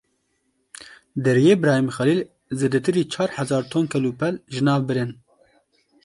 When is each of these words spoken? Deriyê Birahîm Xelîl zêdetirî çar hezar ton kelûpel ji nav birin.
Deriyê 1.23 1.53
Birahîm 1.61 1.87
Xelîl 1.95 2.21
zêdetirî 2.59 3.03
çar 3.13 3.29
hezar 3.37 3.63
ton 3.71 3.85
kelûpel 3.91 4.35
ji 4.53 4.61
nav 4.67 4.81
birin. 4.87 5.11